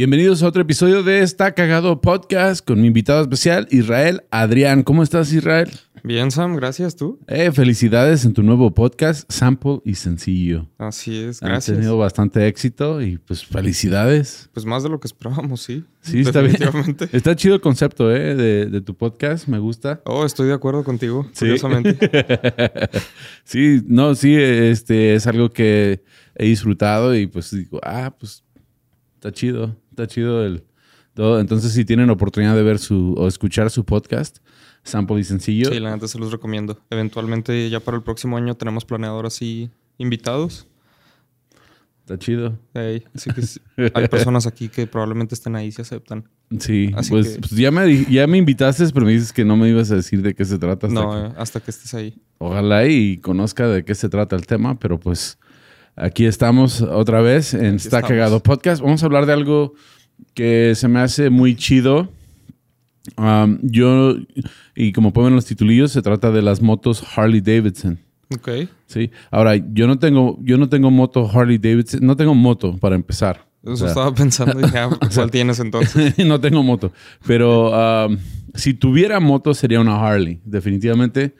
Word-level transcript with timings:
Bienvenidos 0.00 0.42
a 0.42 0.46
otro 0.48 0.62
episodio 0.62 1.02
de 1.02 1.20
Está 1.20 1.52
Cagado 1.52 2.00
Podcast 2.00 2.66
con 2.66 2.80
mi 2.80 2.86
invitado 2.86 3.20
especial, 3.20 3.68
Israel 3.70 4.22
Adrián. 4.30 4.82
¿Cómo 4.82 5.02
estás, 5.02 5.30
Israel? 5.30 5.68
Bien, 6.02 6.30
Sam, 6.30 6.56
gracias 6.56 6.96
tú. 6.96 7.18
Eh, 7.26 7.52
felicidades 7.52 8.24
en 8.24 8.32
tu 8.32 8.42
nuevo 8.42 8.72
podcast, 8.72 9.30
Sample 9.30 9.82
y 9.84 9.96
Sencillo. 9.96 10.66
Así 10.78 11.18
es, 11.18 11.40
gracias. 11.40 11.76
tenido 11.76 11.98
bastante 11.98 12.46
éxito 12.46 13.02
y 13.02 13.18
pues 13.18 13.44
felicidades. 13.44 14.48
Pues 14.54 14.64
más 14.64 14.82
de 14.82 14.88
lo 14.88 15.00
que 15.00 15.06
esperábamos, 15.06 15.60
sí. 15.60 15.84
Sí, 16.00 16.20
está 16.20 16.40
bien. 16.40 16.56
Está 17.12 17.36
chido 17.36 17.56
el 17.56 17.60
concepto 17.60 18.10
eh, 18.10 18.34
de, 18.34 18.66
de 18.70 18.80
tu 18.80 18.96
podcast, 18.96 19.48
me 19.48 19.58
gusta. 19.58 20.00
Oh, 20.06 20.24
estoy 20.24 20.48
de 20.48 20.54
acuerdo 20.54 20.82
contigo, 20.82 21.26
Sí. 21.32 21.40
curiosamente. 21.40 22.10
sí, 23.44 23.82
no, 23.84 24.14
sí, 24.14 24.34
este 24.34 25.14
es 25.14 25.26
algo 25.26 25.50
que 25.50 26.02
he 26.36 26.46
disfrutado 26.46 27.14
y 27.14 27.26
pues 27.26 27.50
digo, 27.50 27.78
ah, 27.84 28.16
pues 28.18 28.44
está 29.20 29.32
chido, 29.32 29.76
está 29.90 30.06
chido 30.06 30.44
el 30.46 30.64
todo. 31.12 31.40
Entonces, 31.40 31.72
si 31.74 31.84
tienen 31.84 32.08
oportunidad 32.08 32.54
de 32.56 32.62
ver 32.62 32.78
su 32.78 33.14
o 33.18 33.28
escuchar 33.28 33.70
su 33.70 33.84
podcast, 33.84 34.38
Sample 34.82 35.20
y 35.20 35.24
Sencillo, 35.24 35.70
Sí, 35.70 35.78
la 35.78 35.94
neta 35.94 36.08
se 36.08 36.18
los 36.18 36.32
recomiendo. 36.32 36.78
Eventualmente, 36.88 37.68
ya 37.68 37.80
para 37.80 37.98
el 37.98 38.02
próximo 38.02 38.38
año 38.38 38.54
tenemos 38.54 38.86
planeador 38.86 39.26
así 39.26 39.68
invitados. 39.98 40.66
está 42.00 42.18
chido. 42.18 42.58
Ey, 42.74 43.04
así 43.14 43.30
que 43.30 43.90
hay 43.94 44.08
personas 44.08 44.46
aquí 44.46 44.68
que 44.70 44.86
probablemente 44.86 45.34
estén 45.34 45.54
ahí 45.54 45.70
si 45.70 45.82
aceptan. 45.82 46.24
Sí, 46.58 46.90
Así 46.96 47.10
pues, 47.10 47.34
que- 47.34 47.40
pues 47.40 47.50
ya, 47.52 47.70
me, 47.70 48.04
ya 48.06 48.26
me 48.26 48.38
invitaste, 48.38 48.84
pero 48.92 49.04
me 49.06 49.12
dices 49.12 49.32
que 49.34 49.44
no 49.44 49.56
me 49.56 49.68
ibas 49.68 49.90
a 49.92 49.96
decir 49.96 50.22
de 50.22 50.34
qué 50.34 50.44
se 50.46 50.58
trata. 50.58 50.86
hasta 50.88 51.00
No, 51.00 51.10
que- 51.34 51.40
hasta 51.40 51.60
que 51.60 51.70
estés 51.70 51.92
ahí. 51.94 52.18
Ojalá 52.38 52.86
y 52.88 53.18
conozca 53.18 53.68
de 53.68 53.84
qué 53.84 53.94
se 53.94 54.08
trata 54.08 54.34
el 54.34 54.46
tema, 54.46 54.78
pero 54.78 54.98
pues 54.98 55.38
aquí 56.00 56.24
estamos 56.24 56.82
otra 56.82 57.20
vez 57.20 57.54
en 57.54 57.60
Aquí 57.60 57.76
Está 57.76 57.98
estamos. 57.98 58.08
Cagado 58.08 58.42
Podcast. 58.42 58.82
Vamos 58.82 59.02
a 59.02 59.06
hablar 59.06 59.26
de 59.26 59.32
algo 59.32 59.74
que 60.34 60.74
se 60.74 60.88
me 60.88 61.00
hace 61.00 61.30
muy 61.30 61.54
chido. 61.54 62.08
Um, 63.16 63.58
yo, 63.62 64.16
y 64.74 64.92
como 64.92 65.12
pueden 65.12 65.34
los 65.34 65.46
titulillos, 65.46 65.92
se 65.92 66.02
trata 66.02 66.30
de 66.30 66.42
las 66.42 66.60
motos 66.60 67.04
Harley 67.16 67.40
Davidson. 67.40 67.98
Ok. 68.34 68.48
Sí. 68.86 69.10
Ahora, 69.30 69.56
yo 69.56 69.86
no 69.86 69.98
tengo, 69.98 70.38
yo 70.42 70.56
no 70.56 70.68
tengo 70.68 70.90
moto 70.90 71.28
Harley 71.28 71.58
Davidson, 71.58 72.00
no 72.02 72.16
tengo 72.16 72.34
moto 72.34 72.76
para 72.78 72.94
empezar. 72.94 73.46
Eso 73.62 73.72
O 73.72 73.76
sea, 73.76 73.88
estaba 73.88 74.14
pensando. 74.14 74.58
Dije, 74.58 74.78
ah, 74.78 74.90
¿cuál 75.14 75.30
tienes 75.30 75.60
entonces? 75.60 76.16
no 76.26 76.40
tengo 76.40 76.62
moto. 76.62 76.92
Pero 77.26 78.06
um, 78.06 78.16
si 78.54 78.74
tuviera 78.74 79.20
moto 79.20 79.52
sería 79.52 79.80
una 79.80 79.96
Harley, 79.96 80.40
definitivamente. 80.44 81.34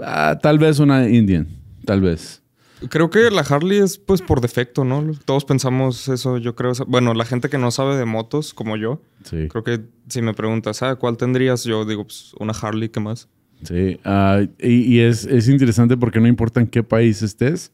Ah, 0.00 0.38
tal 0.40 0.58
vez 0.58 0.78
una 0.80 1.08
Indian, 1.08 1.46
tal 1.84 2.02
vez. 2.02 2.42
Creo 2.90 3.10
que 3.10 3.30
la 3.30 3.40
Harley 3.42 3.78
es 3.78 3.98
pues 3.98 4.22
por 4.22 4.40
defecto, 4.40 4.84
¿no? 4.84 5.04
Todos 5.24 5.44
pensamos 5.44 6.08
eso, 6.08 6.38
yo 6.38 6.54
creo. 6.54 6.72
Bueno, 6.86 7.12
la 7.14 7.24
gente 7.24 7.48
que 7.48 7.58
no 7.58 7.70
sabe 7.70 7.96
de 7.96 8.04
motos, 8.04 8.54
como 8.54 8.76
yo, 8.76 9.00
Sí. 9.24 9.48
creo 9.48 9.64
que 9.64 9.80
si 10.08 10.22
me 10.22 10.32
preguntas, 10.34 10.82
ah, 10.82 10.94
¿cuál 10.96 11.16
tendrías? 11.16 11.64
Yo 11.64 11.84
digo, 11.84 12.04
pues 12.04 12.32
una 12.38 12.52
Harley, 12.52 12.88
¿qué 12.88 13.00
más? 13.00 13.28
Sí, 13.64 13.98
ah, 14.04 14.40
y, 14.60 14.94
y 14.96 15.00
es, 15.00 15.24
es 15.24 15.48
interesante 15.48 15.96
porque 15.96 16.20
no 16.20 16.28
importa 16.28 16.60
en 16.60 16.68
qué 16.68 16.84
país 16.84 17.22
estés, 17.22 17.72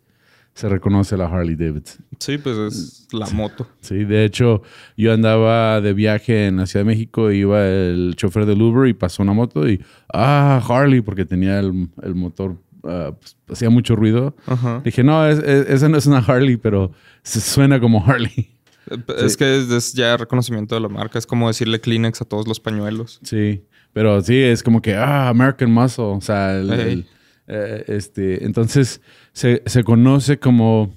se 0.54 0.68
reconoce 0.68 1.16
la 1.18 1.26
Harley 1.26 1.56
Davidson. 1.56 2.04
Sí, 2.18 2.38
pues 2.38 2.56
es 2.56 3.08
la 3.12 3.26
moto. 3.30 3.66
Sí, 3.80 4.04
de 4.04 4.24
hecho, 4.24 4.62
yo 4.96 5.12
andaba 5.12 5.80
de 5.82 5.92
viaje 5.92 6.46
en 6.46 6.56
la 6.56 6.66
Ciudad 6.66 6.86
de 6.86 6.90
México, 6.92 7.30
iba 7.32 7.66
el 7.66 8.14
chofer 8.16 8.46
del 8.46 8.62
Uber 8.62 8.88
y 8.88 8.94
pasó 8.94 9.22
una 9.22 9.32
moto 9.34 9.68
y, 9.68 9.82
ah, 10.14 10.64
Harley, 10.66 11.00
porque 11.02 11.26
tenía 11.26 11.58
el, 11.60 11.88
el 12.02 12.14
motor, 12.14 12.56
ah, 12.86 13.12
pues, 13.18 13.36
hacía 13.50 13.70
mucho 13.70 13.96
ruido. 13.96 14.34
Ajá. 14.46 14.80
Dije, 14.84 15.02
no, 15.04 15.26
es- 15.26 15.38
es- 15.40 15.68
esa 15.68 15.88
no 15.88 15.96
es 15.96 16.06
una 16.06 16.18
Harley, 16.18 16.56
pero 16.56 16.92
se 17.22 17.40
suena 17.40 17.80
como 17.80 18.04
Harley. 18.04 18.50
Eh, 18.90 18.98
Es 19.24 19.36
que 19.36 19.58
es, 19.58 19.70
es 19.70 19.92
ya 19.94 20.16
reconocimiento 20.16 20.74
de 20.74 20.80
la 20.82 20.88
marca. 20.88 21.18
Es 21.18 21.26
como 21.26 21.48
decirle 21.48 21.80
Kleenex 21.80 22.20
a 22.20 22.24
todos 22.26 22.46
los 22.46 22.60
pañuelos. 22.60 23.18
Sí, 23.22 23.64
pero 23.92 24.20
sí, 24.20 24.36
es 24.36 24.62
como 24.62 24.82
que, 24.82 24.94
ah, 24.94 25.28
American 25.30 25.70
Muscle, 25.72 26.04
o 26.04 26.20
sea, 26.20 26.54
el- 26.58 26.70
Ey. 26.72 26.92
el, 26.92 27.06
eh, 27.46 27.84
este, 27.88 28.44
entonces 28.44 29.00
se, 29.32 29.62
se 29.66 29.84
conoce 29.84 30.38
como 30.38 30.94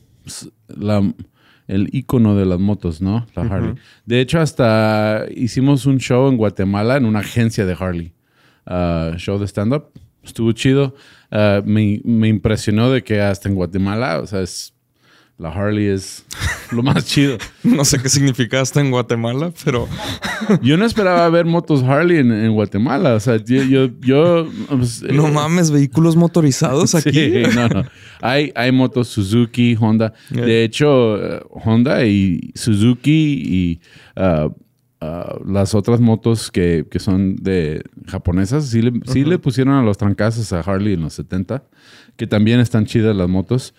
la, 0.67 1.01
el 1.67 1.89
icono 1.93 2.35
de 2.35 2.45
las 2.45 2.59
motos, 2.59 3.01
¿no? 3.01 3.25
La. 3.35 3.43
Harley. 3.43 3.75
De 4.05 4.19
hecho, 4.21 4.39
hasta 4.39 5.25
hicimos 5.33 5.85
un 5.85 5.97
show 5.99 6.27
en 6.29 6.37
Guatemala 6.37 6.97
en 6.97 7.05
una 7.05 7.19
agencia 7.19 7.65
de 7.65 7.73
Harley, 7.79 8.13
ah, 8.65 9.13
show 9.17 9.37
de 9.39 9.45
stand-up. 9.47 9.85
Estuvo 10.27 10.51
chido. 10.51 10.95
Ah, 11.31 11.61
me, 11.65 12.01
me 12.03 12.27
impresionó 12.27 12.91
de 12.91 13.03
que 13.03 13.21
hasta 13.21 13.49
en 13.49 13.55
Guatemala, 13.55 14.19
o 14.19 14.27
sea, 14.27 14.41
es, 14.41 14.73
la 15.37 15.49
Harley 15.49 15.87
es 15.87 16.25
lo 16.71 16.83
más 16.83 17.05
chido. 17.05 17.37
No 17.63 17.83
sé 17.83 18.01
qué 18.01 18.09
significa 18.09 18.61
hasta 18.61 18.79
en 18.79 18.91
Guatemala, 18.91 19.51
pero 19.63 19.87
Yo 20.61 20.77
no 20.77 20.85
esperaba 20.85 21.27
ver 21.29 21.45
motos 21.45 21.83
Harley 21.83 22.17
en, 22.17 22.31
en 22.31 22.53
Guatemala. 22.53 23.15
O 23.15 23.19
sea, 23.19 23.37
yo, 23.37 23.63
yo, 23.63 23.89
yo, 23.99 24.47
pues, 24.69 25.01
no 25.11 25.27
eh, 25.27 25.31
mames, 25.31 25.71
vehículos 25.71 26.15
motorizados 26.15 26.95
aquí. 26.95 27.11
Sí, 27.11 27.43
no, 27.55 27.67
no. 27.67 27.85
Hay, 28.21 28.51
hay 28.55 28.71
motos 28.71 29.07
Suzuki, 29.07 29.75
Honda. 29.79 30.13
Yeah. 30.31 30.45
De 30.45 30.63
hecho, 30.63 31.17
eh, 31.23 31.41
Honda 31.49 32.05
y 32.05 32.51
Suzuki 32.55 33.41
y 33.45 33.81
ah, 34.15 34.49
ah, 35.01 35.37
las 35.45 35.75
otras 35.75 35.99
motos 35.99 36.51
que, 36.51 36.85
que 36.89 36.99
son 36.99 37.35
de 37.35 37.83
japonesas, 38.07 38.67
sí, 38.67 38.81
le, 38.81 38.93
sí 39.05 39.23
le 39.23 39.39
pusieron 39.39 39.75
a 39.75 39.83
los 39.83 39.97
trancazos 39.97 40.51
a 40.53 40.59
Harley 40.61 40.93
en 40.93 41.01
los 41.01 41.13
70, 41.13 41.63
que 42.15 42.27
también 42.27 42.59
están 42.59 42.85
chidas 42.85 43.15
las 43.15 43.29
motos. 43.29 43.73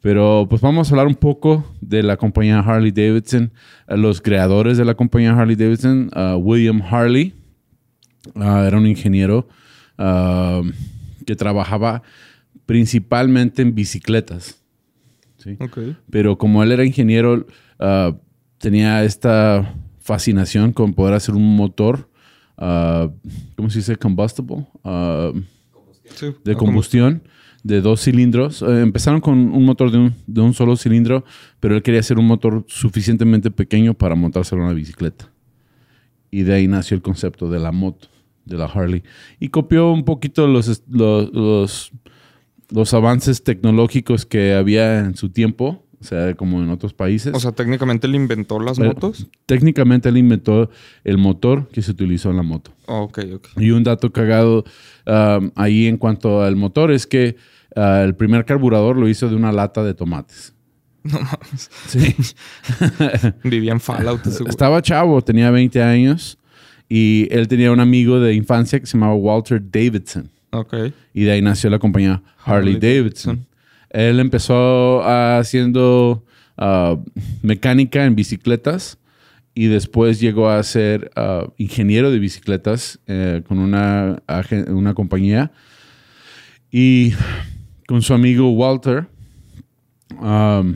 Pero 0.00 0.46
pues 0.48 0.62
vamos 0.62 0.88
a 0.88 0.92
hablar 0.92 1.08
un 1.08 1.16
poco 1.16 1.64
de 1.80 2.04
la 2.04 2.16
compañía 2.16 2.60
Harley 2.60 2.92
Davidson, 2.92 3.50
los 3.88 4.20
creadores 4.20 4.78
de 4.78 4.84
la 4.84 4.94
compañía 4.94 5.36
Harley 5.36 5.56
Davidson, 5.56 6.10
ah, 6.12 6.36
William 6.36 6.80
Harley, 6.82 7.34
ah, 8.36 8.64
era 8.66 8.78
un 8.78 8.86
ingeniero 8.86 9.48
que 11.26 11.34
trabajaba 11.34 12.02
principalmente 12.66 13.62
en 13.62 13.74
bicicletas. 13.74 14.62
Pero 16.08 16.38
como 16.38 16.62
él 16.62 16.70
era 16.70 16.84
ingeniero, 16.84 17.46
tenía 18.58 19.02
esta 19.02 19.74
fascinación 20.08 20.72
con 20.72 20.94
poder 20.94 21.12
hacer 21.12 21.34
un 21.34 21.54
motor, 21.54 22.08
ah, 22.56 23.10
¿cómo 23.56 23.68
se 23.68 23.80
dice? 23.80 23.96
Combustible. 23.96 24.66
ah, 24.84 25.32
Sí, 26.14 26.28
de 26.42 26.54
combustión 26.54 27.22
de 27.62 27.82
dos 27.82 28.00
cilindros. 28.00 28.62
Eh, 28.62 28.80
empezaron 28.80 29.20
con 29.20 29.36
un 29.36 29.64
motor 29.66 29.90
de 29.90 29.98
un, 29.98 30.14
de 30.26 30.40
un 30.40 30.54
solo 30.54 30.74
cilindro, 30.74 31.22
pero 31.60 31.76
él 31.76 31.82
quería 31.82 32.00
hacer 32.00 32.18
un 32.18 32.26
motor 32.26 32.64
suficientemente 32.66 33.50
pequeño 33.50 33.92
para 33.92 34.14
montárselo 34.14 34.62
en 34.62 34.68
una 34.68 34.74
bicicleta. 34.74 35.30
Y 36.30 36.44
de 36.44 36.54
ahí 36.54 36.66
nació 36.66 36.94
el 36.94 37.02
concepto 37.02 37.50
de 37.50 37.58
la 37.58 37.70
moto, 37.70 38.08
de 38.46 38.56
la 38.56 38.64
Harley. 38.64 39.02
Y 39.38 39.50
copió 39.50 39.92
un 39.92 40.06
poquito 40.06 40.46
los, 40.46 40.82
los, 40.88 41.92
los 42.70 42.94
avances 42.94 43.44
tecnológicos 43.44 44.24
que 44.24 44.54
había 44.54 45.00
en 45.00 45.14
su 45.14 45.28
tiempo, 45.28 45.84
o 46.00 46.04
sea, 46.04 46.34
como 46.34 46.62
en 46.62 46.70
otros 46.70 46.92
países. 46.94 47.34
O 47.34 47.40
sea, 47.40 47.52
técnicamente 47.52 48.06
él 48.06 48.14
inventó 48.14 48.60
las 48.60 48.78
Pero- 48.78 48.92
motos. 48.92 49.26
Técnicamente 49.46 50.08
él 50.08 50.16
inventó 50.16 50.70
el 51.04 51.18
motor 51.18 51.68
que 51.68 51.82
se 51.82 51.90
utilizó 51.90 52.30
en 52.30 52.36
la 52.36 52.42
moto. 52.42 52.70
Oh, 52.86 53.02
ok, 53.02 53.18
ok. 53.34 53.48
Y 53.56 53.70
un 53.70 53.82
dato 53.82 54.12
cagado 54.12 54.64
um, 55.06 55.50
ahí 55.56 55.86
en 55.86 55.96
cuanto 55.96 56.42
al 56.42 56.56
motor 56.56 56.92
es 56.92 57.06
que 57.06 57.36
uh, 57.76 58.04
el 58.04 58.14
primer 58.14 58.44
carburador 58.44 58.96
lo 58.96 59.08
hizo 59.08 59.28
de 59.28 59.34
una 59.34 59.50
lata 59.52 59.82
de 59.82 59.94
tomates. 59.94 60.54
No 61.02 61.20
mames. 61.20 61.70
Sí. 61.86 62.14
Vivía 63.44 63.72
en 63.72 63.80
Fallout. 63.80 64.26
Estaba 64.26 64.82
chavo, 64.82 65.22
tenía 65.22 65.50
20 65.50 65.82
años 65.82 66.38
y 66.88 67.28
él 67.30 67.48
tenía 67.48 67.72
un 67.72 67.80
amigo 67.80 68.20
de 68.20 68.34
infancia 68.34 68.78
que 68.78 68.86
se 68.86 68.96
llamaba 68.96 69.14
Walter 69.14 69.60
Davidson. 69.62 70.30
Ok. 70.50 70.74
Y 71.14 71.24
de 71.24 71.32
ahí 71.32 71.42
nació 71.42 71.70
la 71.70 71.78
compañía 71.78 72.22
Harley, 72.44 72.74
Harley 72.74 72.74
Davidson. 72.74 73.36
Davidson. 73.36 73.47
Él 73.90 74.20
empezó 74.20 75.02
ah, 75.02 75.38
haciendo 75.38 76.24
ah, 76.56 76.96
mecánica 77.42 78.04
en 78.04 78.14
bicicletas 78.14 78.98
y 79.54 79.66
después 79.66 80.20
llegó 80.20 80.48
a 80.48 80.62
ser 80.62 81.10
ah, 81.16 81.46
ingeniero 81.56 82.10
de 82.10 82.18
bicicletas 82.18 83.00
eh, 83.06 83.42
con 83.46 83.58
una, 83.58 84.22
una 84.68 84.94
compañía. 84.94 85.52
Y 86.70 87.14
con 87.86 88.02
su 88.02 88.12
amigo 88.12 88.50
Walter 88.50 89.06
um, 90.20 90.74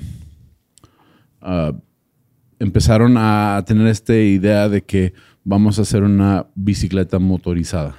empezaron 2.59 3.17
a 3.19 3.63
tener 3.67 3.87
esta 3.89 4.17
idea 4.17 4.71
de 4.71 4.81
que 4.83 5.13
vamos 5.45 5.79
a 5.79 5.83
hacer 5.83 6.03
una 6.03 6.47
bicicleta 6.55 7.19
motorizada. 7.19 7.97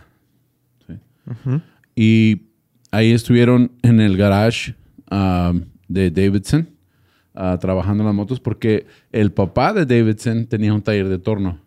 Y 1.95 2.47
ahí 2.89 3.11
estuvieron 3.11 3.71
en 3.83 3.99
el 3.99 4.17
garage 4.17 4.73
um, 5.13 5.61
de 5.87 6.09
Davidson 6.11 6.67
uh, 7.35 7.57
trabajando 7.59 8.03
en 8.03 8.07
las 8.07 8.15
motos 8.15 8.39
porque 8.39 8.85
el 9.11 9.31
papá 9.31 9.73
de 9.73 9.85
Davidson 9.85 10.45
tenía 10.47 10.73
un 10.73 10.81
taller 10.81 11.07
de 11.09 11.19
torno. 11.19 11.59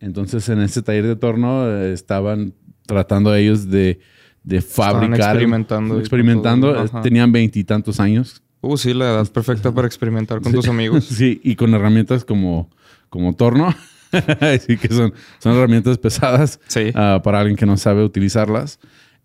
Entonces 0.00 0.48
en 0.48 0.60
ese 0.60 0.82
taller 0.82 1.06
de 1.06 1.16
torno 1.16 1.66
eh, 1.68 1.92
estaban 1.92 2.52
tratando 2.86 3.34
ellos 3.34 3.68
de, 3.70 4.00
de 4.42 4.60
fabricar. 4.60 5.30
experimentando 5.34 5.96
y 5.96 6.00
Experimentando. 6.00 6.72
todo. 6.74 6.84
eh. 6.84 7.02
Tenían 7.02 7.32
veintitantos 7.32 7.98
años. 8.00 8.42
Uh, 8.60 8.76
sí, 8.76 8.92
la 8.94 9.06
edad 9.12 9.30
perfecta 9.32 9.72
para 9.72 9.86
experimentar 9.86 10.40
con 10.40 10.52
tus 10.52 10.68
amigos. 10.68 11.04
Sí, 11.10 11.40
y 11.44 11.54
con 11.56 11.72
herramientas 11.74 12.24
como, 12.24 12.68
como 13.08 13.34
torno. 13.34 13.74
Así 14.40 14.76
que 14.76 14.88
son, 14.88 15.12
son 15.38 15.56
herramientas 15.56 15.98
pesadas 15.98 16.60
Sí. 16.68 16.90
ah, 16.94 17.20
para 17.22 17.40
alguien 17.40 17.56
que 17.56 17.66
no 17.66 17.76
sabe 17.76 18.04
utilizarlas. 18.04 18.78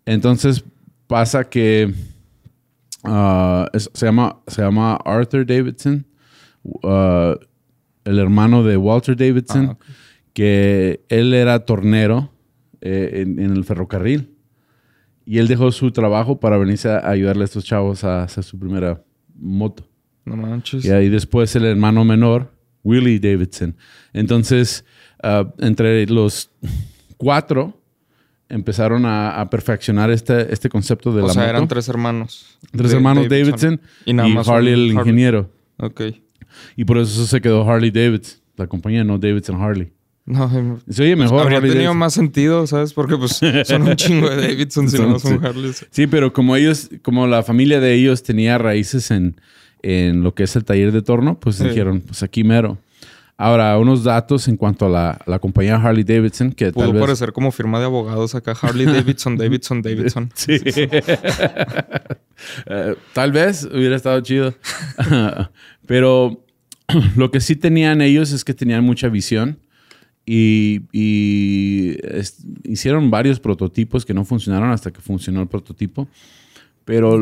Entonces 0.06 0.64
pasa 1.06 1.44
que 1.48 1.92
ah, 3.04 3.68
es- 3.72 3.90
se, 3.94 4.06
llama, 4.06 4.40
se 4.46 4.62
llama 4.62 4.96
Arthur 5.04 5.46
Davidson, 5.46 6.06
ah, 6.84 7.34
el 8.04 8.18
hermano 8.18 8.62
de 8.64 8.76
Walter 8.76 9.16
Davidson, 9.16 9.70
Ah, 9.70 9.78
que 10.32 11.04
él 11.08 11.34
era 11.34 11.64
tornero 11.66 12.32
eh, 12.80 13.22
en, 13.22 13.38
en 13.38 13.52
el 13.52 13.64
ferrocarril. 13.64 14.30
Y 15.24 15.38
él 15.38 15.46
dejó 15.46 15.70
su 15.70 15.92
trabajo 15.92 16.40
para 16.40 16.56
venirse 16.56 16.88
a 16.90 17.08
ayudarle 17.08 17.42
a 17.42 17.44
estos 17.44 17.64
chavos 17.64 18.02
a 18.02 18.24
hacer 18.24 18.42
su 18.42 18.58
primera 18.58 19.02
moto. 19.36 19.88
No 20.24 20.36
manches. 20.36 20.84
Y 20.84 20.90
ahí 20.90 21.08
después 21.08 21.54
el 21.54 21.64
hermano 21.64 22.04
menor, 22.04 22.50
Willie 22.82 23.20
Davidson. 23.20 23.76
Entonces, 24.12 24.84
entre 25.58 26.06
los 26.06 26.50
cuatro 27.16 27.80
empezaron 28.52 29.04
a, 29.06 29.40
a 29.40 29.50
perfeccionar 29.50 30.10
este, 30.10 30.52
este 30.52 30.68
concepto 30.68 31.12
de 31.12 31.22
o 31.22 31.26
la 31.26 31.32
sea, 31.32 31.42
moto. 31.42 31.50
eran 31.50 31.68
tres 31.68 31.88
hermanos. 31.88 32.58
Tres 32.70 32.90
de 32.90 32.96
hermanos 32.96 33.28
Davidson, 33.28 33.80
Y 34.04 34.10
y, 34.10 34.14
nada 34.14 34.28
más 34.28 34.48
Harley 34.48 34.72
el 34.74 34.80
Harley. 34.80 34.96
ingeniero. 34.98 35.50
Ok. 35.78 36.02
Y 36.76 36.84
por 36.84 36.98
eso 36.98 37.26
se 37.26 37.40
quedó 37.40 37.68
Harley 37.68 37.90
Davidson, 37.90 38.40
la 38.56 38.66
compañía, 38.66 39.02
no 39.04 39.18
Davidson 39.18 39.60
Harley. 39.60 39.90
No, 40.24 40.48
Se 40.88 41.02
oye 41.02 41.16
mejor 41.16 41.40
habría 41.42 41.56
Harley 41.58 41.70
tenido 41.72 41.88
Davidson. 41.88 41.98
más 41.98 42.14
sentido, 42.14 42.66
¿sabes? 42.68 42.92
Porque 42.92 43.16
pues 43.16 43.40
son 43.64 43.82
un 43.82 43.96
chingo 43.96 44.30
de 44.30 44.36
Davidson 44.48 44.88
si 44.88 44.98
no 44.98 45.18
son 45.18 45.40
Sí. 45.40 45.46
Harley. 45.46 45.72
Sí, 45.90 46.06
pero 46.06 46.32
como 46.32 46.54
ellos, 46.54 46.90
como 47.02 47.26
la 47.26 47.42
familia 47.42 47.80
de 47.80 47.94
ellos 47.94 48.22
tenía 48.22 48.56
raíces 48.58 49.10
en, 49.10 49.40
en 49.82 50.22
lo 50.22 50.34
que 50.34 50.44
es 50.44 50.54
el 50.54 50.64
taller 50.64 50.92
de 50.92 51.02
torno, 51.02 51.40
pues 51.40 51.56
Sí. 51.56 51.64
dijeron, 51.64 52.02
pues 52.02 52.22
aquí 52.22 52.44
mero. 52.44 52.78
Ahora, 53.38 53.76
unos 53.78 54.04
datos 54.04 54.46
en 54.46 54.56
cuanto 54.56 54.86
a 54.86 54.88
la, 54.88 55.20
la 55.26 55.38
compañía 55.40 55.74
Harley 55.76 56.04
Davidson, 56.04 56.52
que 56.52 56.70
Pudo 56.70 56.84
tal 56.84 56.92
vez... 56.92 57.00
parecer 57.00 57.32
como 57.32 57.50
firma 57.50 57.80
de 57.80 57.86
abogados 57.86 58.34
acá. 58.36 58.54
Harley 58.60 58.86
Davidson, 58.86 59.36
Davidson, 59.38 59.82
Davidson. 59.82 60.30
Sí. 60.34 60.58
Eh, 62.66 62.96
tal 63.12 63.30
vez 63.30 63.68
hubiera 63.72 63.94
estado 63.94 64.20
chido. 64.20 64.54
Pero 65.86 66.44
lo 67.16 67.30
que 67.30 67.40
sí 67.40 67.54
tenían 67.56 68.00
ellos 68.00 68.32
es 68.32 68.44
que 68.44 68.52
tenían 68.54 68.82
mucha 68.84 69.08
visión 69.08 69.58
y, 70.26 70.80
y 70.92 71.96
es- 72.02 72.44
hicieron 72.64 73.10
varios 73.10 73.38
prototipos 73.40 74.04
que 74.04 74.14
no 74.14 74.24
funcionaron 74.24 74.70
hasta 74.70 74.90
que 74.92 75.00
funcionó 75.00 75.40
el 75.42 75.48
prototipo. 75.48 76.08
Pero 76.84 77.14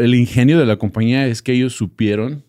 el 0.00 0.14
ingenio 0.14 0.58
de 0.60 0.66
la 0.66 0.76
compañía 0.76 1.26
es 1.26 1.42
que 1.42 1.52
ellos 1.52 1.72
supieron 1.74 2.44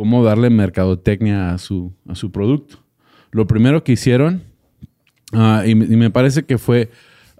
cómo 0.00 0.24
darle 0.24 0.48
mercadotecnia 0.48 1.52
a 1.52 1.58
su, 1.58 1.92
a 2.08 2.14
su 2.14 2.32
producto. 2.32 2.78
Lo 3.32 3.46
primero 3.46 3.84
que 3.84 3.92
hicieron, 3.92 4.44
ah, 5.34 5.64
y, 5.66 5.74
me- 5.74 5.84
y 5.84 5.94
me 5.98 6.08
parece 6.08 6.44
que 6.46 6.56
fue 6.56 6.90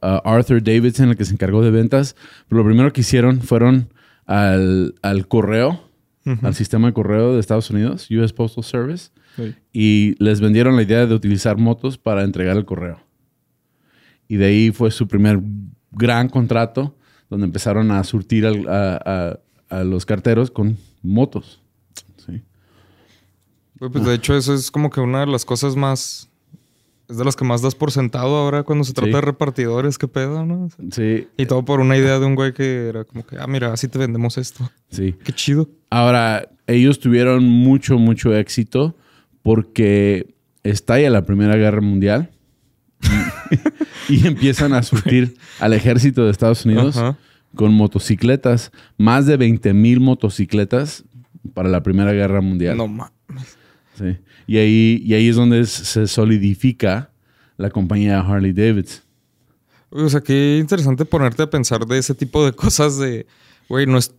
ah, 0.02 0.20
Arthur 0.26 0.62
Davidson 0.62 1.08
el 1.08 1.16
que 1.16 1.24
se 1.24 1.32
encargó 1.32 1.62
de 1.62 1.70
ventas, 1.70 2.16
pero 2.48 2.58
lo 2.62 2.66
primero 2.68 2.92
que 2.92 3.00
hicieron 3.00 3.40
fueron 3.40 3.88
al, 4.26 4.94
al 5.00 5.26
correo, 5.26 5.82
Ujú. 6.26 6.46
al 6.46 6.54
sistema 6.54 6.88
de 6.88 6.92
correo 6.92 7.32
de 7.32 7.40
Estados 7.40 7.70
Unidos, 7.70 8.10
US 8.10 8.34
Postal 8.34 8.62
Service, 8.62 9.08
Sí. 9.36 9.54
y 9.72 10.22
les 10.22 10.42
vendieron 10.42 10.76
la 10.76 10.82
idea 10.82 11.06
de 11.06 11.14
utilizar 11.14 11.56
motos 11.56 11.96
para 11.96 12.24
entregar 12.24 12.58
el 12.58 12.66
correo. 12.66 13.00
Y 14.28 14.36
de 14.36 14.44
ahí 14.44 14.70
fue 14.70 14.90
su 14.90 15.08
primer 15.08 15.40
gran 15.92 16.28
contrato, 16.28 16.94
donde 17.30 17.46
empezaron 17.46 17.90
a 17.90 18.04
surtir 18.04 18.44
al- 18.44 18.68
a, 18.68 19.00
a- 19.70 19.78
a 19.78 19.84
los 19.84 20.04
carteros 20.04 20.50
con 20.50 20.76
motos. 21.02 21.59
Pues 23.80 24.04
de 24.04 24.14
hecho, 24.14 24.36
eso 24.36 24.54
es 24.54 24.70
como 24.70 24.90
que 24.90 25.00
una 25.00 25.20
de 25.20 25.26
las 25.26 25.44
cosas 25.44 25.74
más. 25.76 26.28
Es 27.08 27.16
de 27.16 27.24
las 27.24 27.34
que 27.34 27.44
más 27.44 27.60
das 27.60 27.74
por 27.74 27.90
sentado 27.90 28.36
ahora 28.36 28.62
cuando 28.62 28.84
se 28.84 28.92
trata 28.92 29.08
Sí. 29.08 29.14
de 29.14 29.20
repartidores, 29.20 29.98
qué 29.98 30.06
pedo, 30.06 30.46
¿no? 30.46 30.68
Sí, 30.92 31.26
Y 31.36 31.46
todo 31.46 31.64
por 31.64 31.80
una 31.80 31.96
idea 31.96 32.20
de 32.20 32.26
un 32.26 32.36
güey 32.36 32.52
que 32.54 32.86
era 32.88 33.02
como 33.04 33.26
que, 33.26 33.36
ah, 33.36 33.48
mira, 33.48 33.72
así 33.72 33.88
te 33.88 33.98
vendemos 33.98 34.38
esto. 34.38 34.70
sí. 34.90 35.16
Qué 35.24 35.32
chido. 35.32 35.68
Ahora, 35.90 36.48
ellos 36.68 37.00
tuvieron 37.00 37.44
mucho, 37.44 37.98
mucho 37.98 38.32
éxito 38.36 38.94
porque 39.42 40.34
estalla 40.62 41.10
la 41.10 41.24
Primera 41.24 41.56
Guerra 41.56 41.80
Mundial 41.80 42.30
y, 44.08 44.14
y 44.22 44.26
empiezan 44.28 44.72
a 44.74 44.82
surtir 44.84 45.36
al 45.58 45.72
ejército 45.72 46.24
de 46.24 46.30
Estados 46.30 46.64
Unidos 46.64 46.96
con 47.56 47.72
motocicletas. 47.74 48.70
Más 48.98 49.26
de 49.26 49.36
20 49.36 49.74
mil 49.74 49.98
motocicletas 49.98 51.02
para 51.54 51.68
la 51.68 51.82
Primera 51.82 52.12
Guerra 52.12 52.40
Mundial. 52.40 52.76
No 52.76 52.86
mames. 52.86 53.12
Sí. 54.00 54.16
Y, 54.46 54.56
ahí, 54.58 55.02
y 55.04 55.14
ahí 55.14 55.28
es 55.28 55.36
donde 55.36 55.64
se 55.66 56.06
solidifica 56.06 57.10
la 57.56 57.70
compañía 57.70 58.20
Harley 58.20 58.52
Davidson. 58.52 59.02
O 59.90 60.08
sea, 60.08 60.20
qué 60.20 60.58
interesante 60.58 61.04
ponerte 61.04 61.42
a 61.42 61.50
pensar 61.50 61.84
de 61.86 61.98
ese 61.98 62.14
tipo 62.14 62.44
de 62.44 62.52
cosas 62.52 62.96
de, 62.98 63.26
güey, 63.68 63.86
no 63.86 63.98
es 63.98 64.14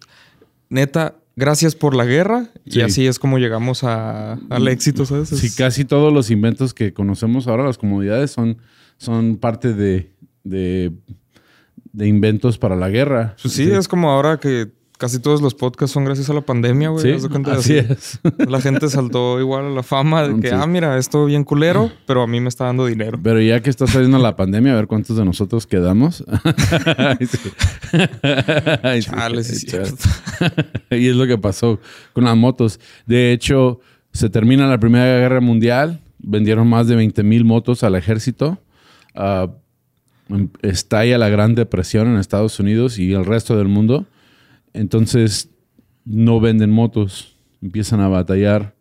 neta, 0.69 1.15
gracias 1.35 1.75
por 1.75 1.95
la 1.95 2.05
guerra. 2.05 2.49
Y 2.65 2.71
Sí. 2.73 2.81
así 2.81 3.07
es 3.07 3.17
como 3.19 3.39
llegamos 3.39 3.83
a- 3.83 4.33
al 4.49 4.67
éxito, 4.67 5.05
¿sabes? 5.05 5.29
Sí, 5.29 5.49
casi 5.55 5.85
todos 5.85 6.13
los 6.13 6.29
inventos 6.29 6.73
que 6.73 6.93
conocemos 6.93 7.47
ahora, 7.47 7.63
las 7.65 7.77
comodidades, 7.77 8.31
son, 8.31 8.57
son 8.97 9.37
parte 9.37 9.73
de, 9.73 10.11
de, 10.43 10.91
de 11.93 12.07
inventos 12.07 12.57
para 12.57 12.75
la 12.75 12.89
guerra. 12.89 13.35
Pues 13.41 13.53
sí, 13.53 13.63
es 13.71 13.87
como 13.87 14.11
ahora 14.11 14.39
que 14.39 14.71
casi 15.01 15.17
todos 15.17 15.41
los 15.41 15.55
podcasts 15.55 15.91
son 15.91 16.05
gracias 16.05 16.29
a 16.29 16.33
la 16.33 16.41
pandemia, 16.41 16.89
güey. 16.89 17.19
Sí, 17.19 17.27
así 17.47 17.49
así. 17.49 17.77
es. 17.77 18.19
La 18.47 18.61
gente 18.61 18.87
saltó 18.87 19.39
igual 19.39 19.65
a 19.65 19.69
la 19.71 19.81
fama 19.81 20.27
de 20.27 20.39
que, 20.39 20.49
Sí. 20.49 20.55
ah, 20.55 20.67
mira, 20.67 20.95
esto 20.99 21.25
bien 21.25 21.43
culero, 21.43 21.91
pero 22.05 22.21
a 22.21 22.27
mí 22.27 22.39
me 22.39 22.49
está 22.49 22.65
dando 22.65 22.85
dinero. 22.85 23.19
Pero 23.23 23.41
ya 23.41 23.59
que 23.61 23.71
está 23.71 23.87
saliendo 23.87 24.19
la 24.19 24.35
pandemia, 24.35 24.73
a 24.73 24.75
ver 24.75 24.85
cuántos 24.85 25.17
de 25.17 25.25
nosotros 25.25 25.65
quedamos. 25.65 26.23
Ay, 28.83 29.01
sí. 29.01 29.09
Es 29.39 29.61
cierto. 29.61 29.95
y 30.91 31.07
es 31.07 31.15
lo 31.15 31.25
que 31.25 31.39
pasó 31.39 31.79
con 32.13 32.25
las 32.25 32.37
motos. 32.37 32.79
De 33.07 33.31
hecho, 33.33 33.79
se 34.13 34.29
termina 34.29 34.67
la 34.67 34.79
Primera 34.79 35.05
Guerra 35.05 35.41
Mundial, 35.41 35.99
vendieron 36.19 36.67
más 36.67 36.87
de 36.87 36.95
20 36.95 37.23
mil 37.23 37.43
motos 37.43 37.83
al 37.83 37.95
ejército. 37.95 38.59
Em- 40.29 40.49
estalla 40.61 41.17
la 41.17 41.29
Gran 41.29 41.55
Depresión 41.55 42.07
en 42.07 42.17
Estados 42.17 42.59
Unidos 42.59 42.99
y 42.99 43.13
el 43.13 43.25
resto 43.25 43.57
del 43.57 43.67
mundo. 43.67 44.05
Entonces, 44.73 45.49
no 46.05 46.39
venden 46.39 46.69
motos, 46.71 47.35
empiezan 47.61 47.99
a 47.99 48.07
batallar 48.07 48.75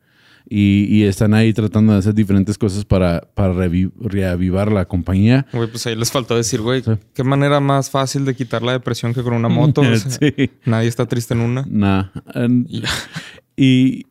y, 0.49 0.87
y 0.89 1.05
están 1.05 1.35
ahí 1.35 1.53
tratando 1.53 1.93
de 1.93 1.99
hacer 2.01 2.15
diferentes 2.15 2.59
cosas 2.59 2.85
para, 2.85 3.21
para 3.35 3.53
reavivar 3.55 4.73
la 4.73 4.85
compañía. 4.87 5.47
Güey, 5.53 5.69
pues 5.71 5.87
ahí 5.87 5.95
les 5.95 6.11
faltó 6.11 6.35
decir, 6.37 6.61
güey, 6.61 6.83
Sí. 6.83 6.93
qué 7.15 7.23
manera 7.23 7.61
más 7.61 7.89
fácil 7.91 8.25
de 8.25 8.35
quitar 8.35 8.63
la 8.63 8.73
depresión 8.73 9.15
que 9.15 9.23
con 9.23 9.35
una 9.35 9.49
moto. 9.49 9.81
O 9.83 9.97
sea, 9.97 10.11
Sí. 10.11 10.51
Nadie 10.65 10.89
está 10.89 11.07
triste 11.07 11.35
en 11.35 11.41
una. 11.41 11.65
Nah. 11.69 12.07
Y 13.57 14.07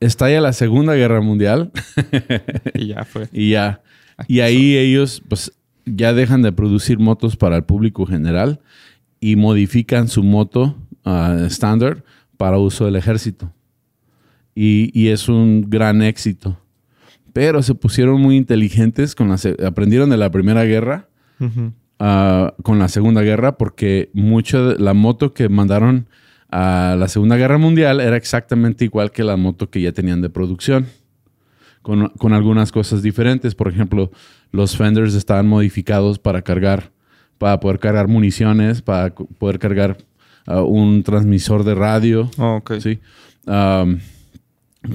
estalla 0.00 0.40
la 0.40 0.52
Segunda 0.52 0.94
Guerra 0.94 1.20
Mundial 1.20 1.72
y 2.74 2.88
ya 2.88 3.04
fue. 3.04 3.28
y 3.32 3.50
ya. 3.50 3.82
Y 4.28 4.40
ahí 4.40 4.76
ellos 4.76 5.22
pues 5.28 5.52
ya 5.86 6.12
dejan 6.12 6.42
de 6.42 6.52
producir 6.52 6.98
motos 6.98 7.36
para 7.36 7.56
el 7.56 7.64
público 7.64 8.04
general 8.06 8.60
y 9.20 9.36
modifican 9.36 10.08
su 10.08 10.22
moto 10.22 10.76
ah, 11.04 11.36
estándar 11.46 12.04
para 12.36 12.58
uso 12.58 12.84
del 12.84 12.96
ejército. 12.96 13.52
Y, 14.54 14.90
y 14.98 15.08
es 15.08 15.28
un 15.28 15.68
gran 15.68 16.02
éxito. 16.02 16.58
Pero 17.32 17.62
se 17.62 17.74
pusieron 17.74 18.20
muy 18.20 18.36
inteligentes, 18.36 19.14
con 19.14 19.28
la 19.28 19.38
aprendieron 19.66 20.10
de 20.10 20.16
la 20.16 20.30
Primera 20.30 20.64
Guerra 20.64 21.08
ah, 21.98 22.54
con 22.62 22.78
la 22.78 22.88
Segunda 22.88 23.22
Guerra 23.22 23.58
porque 23.58 24.10
mucho 24.12 24.68
de 24.68 24.78
la 24.78 24.94
moto 24.94 25.34
que 25.34 25.48
mandaron 25.48 26.06
a 26.50 26.94
la 26.96 27.08
Segunda 27.08 27.36
Guerra 27.36 27.58
Mundial 27.58 28.00
era 28.00 28.16
exactamente 28.16 28.84
igual 28.84 29.10
que 29.10 29.24
la 29.24 29.36
moto 29.36 29.68
que 29.68 29.80
ya 29.80 29.90
tenían 29.90 30.22
de 30.22 30.30
producción, 30.30 30.86
con, 31.82 32.10
con 32.10 32.32
algunas 32.32 32.70
cosas 32.70 33.02
diferentes. 33.02 33.56
Por 33.56 33.66
ejemplo, 33.66 34.12
los 34.52 34.76
fenders 34.76 35.14
estaban 35.14 35.48
modificados 35.48 36.20
para 36.20 36.42
cargar, 36.42 36.92
para 37.38 37.58
poder 37.58 37.80
cargar 37.80 38.06
municiones, 38.06 38.80
para 38.80 39.12
poder 39.12 39.58
cargar 39.58 39.98
ah, 40.46 40.62
un 40.62 41.02
transmisor 41.02 41.64
de 41.64 41.74
radio. 41.74 42.30
Oh, 42.38 42.56
ok. 42.56 42.74
¿sí? 42.80 42.98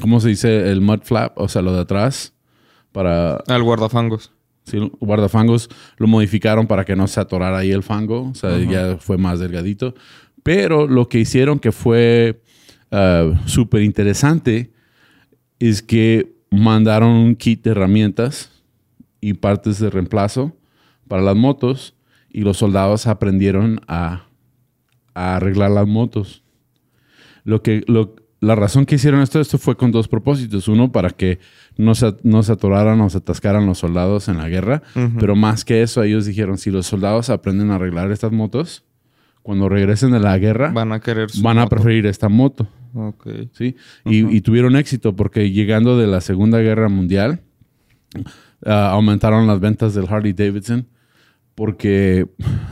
¿Cómo 0.02 0.20
se 0.20 0.30
dice? 0.30 0.70
El 0.72 0.82
mud 0.82 1.00
flap, 1.04 1.38
o 1.38 1.48
sea, 1.48 1.62
lo 1.62 1.74
de 1.74 1.82
atrás, 1.82 2.34
para... 2.92 3.36
Al 3.48 3.64
guardafangos. 3.64 4.32
Sí, 4.66 4.78
el 4.78 4.92
guardafangos 5.00 5.70
lo 5.98 6.08
modificaron 6.08 6.68
para 6.68 6.86
que 6.86 6.96
no 6.96 7.08
se 7.08 7.20
atorara 7.20 7.58
ahí 7.58 7.72
el 7.72 7.84
fango. 7.84 8.30
O 8.30 8.36
sea, 8.36 8.58
ya 8.60 8.98
fue 8.98 9.18
más 9.18 9.40
delgadito. 9.40 9.96
Pero 10.44 10.88
lo 10.88 11.10
que 11.10 11.20
hicieron 11.20 11.60
que 11.60 11.72
fue 11.72 12.42
uh, 12.92 13.36
súper 13.48 13.82
interesante 13.82 14.72
es 15.60 15.82
que 15.82 16.36
mandaron 16.52 17.10
un 17.10 17.36
kit 17.36 17.64
de 17.64 17.72
herramientas 17.72 18.52
y 19.22 19.34
partes 19.34 19.80
de 19.80 19.90
reemplazo 19.90 20.56
para 21.08 21.22
las 21.22 21.36
motos 21.36 21.96
y 22.30 22.42
los 22.42 22.58
soldados 22.58 23.08
aprendieron 23.08 23.82
a, 23.88 24.29
a 25.20 25.36
arreglar 25.36 25.72
las 25.72 25.86
motos. 25.88 26.44
Lo 27.44 27.62
que, 27.62 27.84
lo, 27.88 28.16
la 28.40 28.56
razón 28.56 28.86
que 28.86 28.96
hicieron 28.96 29.22
esto, 29.22 29.42
esto 29.42 29.58
fue 29.58 29.76
con 29.76 29.92
dos 29.92 30.08
propósitos. 30.08 30.70
Uno, 30.70 30.94
para 30.94 31.10
que 31.10 31.40
no 31.78 31.94
se, 31.94 32.16
no 32.24 32.42
se 32.42 32.54
atoraran 32.54 33.02
o 33.02 33.10
se 33.10 33.18
atascaran 33.18 33.66
los 33.66 33.80
soldados 33.80 34.30
en 34.30 34.38
la 34.38 34.48
guerra. 34.48 34.82
Pero 35.20 35.36
más 35.36 35.66
que 35.66 35.82
eso, 35.82 36.04
ellos 36.04 36.26
dijeron, 36.26 36.58
si 36.58 36.72
los 36.72 36.88
soldados 36.88 37.30
aprenden 37.30 37.70
a 37.72 37.76
arreglar 37.76 38.12
estas 38.12 38.32
motos, 38.32 38.86
cuando 39.44 39.68
regresen 39.68 40.12
de 40.12 40.20
la 40.20 40.38
guerra, 40.38 40.72
Van 40.72 40.94
a 40.94 41.00
querer 41.02 41.30
van 41.42 41.60
a 41.60 41.68
preferir 41.68 42.06
esta 42.06 42.30
moto. 42.30 42.68
¿sí? 43.54 43.76
Y, 44.06 44.36
y 44.36 44.42
tuvieron 44.42 44.76
éxito 44.78 45.16
porque 45.16 45.52
llegando 45.52 45.98
de 45.98 46.08
la 46.08 46.22
Segunda 46.22 46.60
Guerra 46.60 46.88
Mundial, 46.88 47.42
ah, 48.66 48.92
aumentaron 48.92 49.48
las 49.48 49.60
ventas 49.60 49.94
del 49.94 50.08
Harley 50.08 50.34
Davidson 50.34 50.88
porque 51.56 52.26